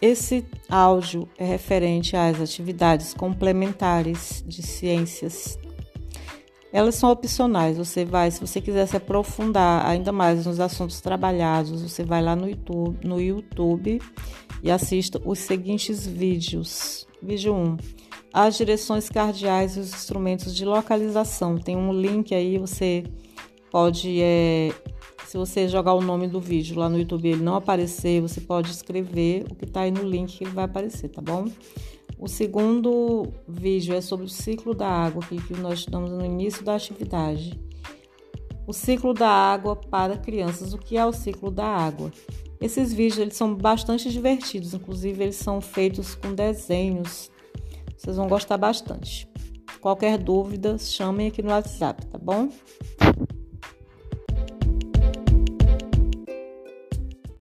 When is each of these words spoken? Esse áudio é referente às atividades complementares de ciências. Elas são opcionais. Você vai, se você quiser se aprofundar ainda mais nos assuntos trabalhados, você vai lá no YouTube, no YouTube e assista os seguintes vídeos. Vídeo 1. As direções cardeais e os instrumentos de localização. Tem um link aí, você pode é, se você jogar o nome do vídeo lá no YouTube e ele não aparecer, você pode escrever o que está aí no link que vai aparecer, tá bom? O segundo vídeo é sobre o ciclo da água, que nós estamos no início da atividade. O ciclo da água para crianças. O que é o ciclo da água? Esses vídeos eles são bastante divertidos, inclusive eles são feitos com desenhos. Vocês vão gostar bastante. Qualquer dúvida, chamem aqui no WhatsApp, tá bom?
Esse 0.00 0.46
áudio 0.68 1.28
é 1.36 1.44
referente 1.44 2.16
às 2.16 2.40
atividades 2.40 3.12
complementares 3.12 4.44
de 4.46 4.62
ciências. 4.62 5.58
Elas 6.72 6.94
são 6.94 7.10
opcionais. 7.10 7.78
Você 7.78 8.04
vai, 8.04 8.30
se 8.30 8.40
você 8.40 8.60
quiser 8.60 8.86
se 8.86 8.96
aprofundar 8.96 9.84
ainda 9.84 10.12
mais 10.12 10.46
nos 10.46 10.60
assuntos 10.60 11.00
trabalhados, 11.00 11.82
você 11.82 12.04
vai 12.04 12.22
lá 12.22 12.36
no 12.36 12.48
YouTube, 12.48 12.98
no 13.06 13.20
YouTube 13.20 14.00
e 14.62 14.70
assista 14.70 15.20
os 15.24 15.40
seguintes 15.40 16.06
vídeos. 16.06 17.06
Vídeo 17.20 17.54
1. 17.54 17.76
As 18.32 18.56
direções 18.56 19.08
cardeais 19.08 19.76
e 19.76 19.80
os 19.80 19.92
instrumentos 19.92 20.54
de 20.54 20.64
localização. 20.64 21.56
Tem 21.56 21.76
um 21.76 21.92
link 21.92 22.32
aí, 22.34 22.58
você 22.58 23.02
pode 23.70 24.20
é, 24.20 24.70
se 25.28 25.36
você 25.36 25.68
jogar 25.68 25.92
o 25.92 26.00
nome 26.00 26.26
do 26.26 26.40
vídeo 26.40 26.78
lá 26.78 26.88
no 26.88 26.98
YouTube 26.98 27.28
e 27.28 27.32
ele 27.32 27.42
não 27.42 27.54
aparecer, 27.54 28.22
você 28.22 28.40
pode 28.40 28.70
escrever 28.70 29.44
o 29.50 29.54
que 29.54 29.66
está 29.66 29.82
aí 29.82 29.90
no 29.90 30.02
link 30.02 30.38
que 30.38 30.46
vai 30.46 30.64
aparecer, 30.64 31.10
tá 31.10 31.20
bom? 31.20 31.44
O 32.18 32.26
segundo 32.26 33.28
vídeo 33.46 33.94
é 33.94 34.00
sobre 34.00 34.24
o 34.24 34.28
ciclo 34.28 34.74
da 34.74 34.88
água, 34.88 35.22
que 35.22 35.52
nós 35.60 35.80
estamos 35.80 36.10
no 36.10 36.24
início 36.24 36.64
da 36.64 36.76
atividade. 36.76 37.60
O 38.66 38.72
ciclo 38.72 39.12
da 39.12 39.28
água 39.28 39.76
para 39.76 40.16
crianças. 40.16 40.72
O 40.72 40.78
que 40.78 40.96
é 40.96 41.04
o 41.04 41.12
ciclo 41.12 41.50
da 41.50 41.66
água? 41.66 42.10
Esses 42.58 42.94
vídeos 42.94 43.18
eles 43.18 43.36
são 43.36 43.54
bastante 43.54 44.10
divertidos, 44.10 44.72
inclusive 44.72 45.24
eles 45.24 45.36
são 45.36 45.60
feitos 45.60 46.14
com 46.14 46.32
desenhos. 46.34 47.30
Vocês 47.98 48.16
vão 48.16 48.28
gostar 48.28 48.56
bastante. 48.56 49.28
Qualquer 49.78 50.16
dúvida, 50.16 50.78
chamem 50.78 51.28
aqui 51.28 51.42
no 51.42 51.50
WhatsApp, 51.50 52.06
tá 52.06 52.16
bom? 52.16 52.48